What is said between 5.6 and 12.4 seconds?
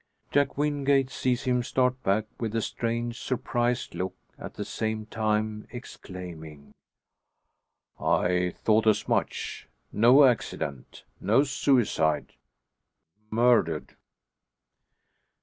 exclaiming, "I thought as much! No accident! no suicide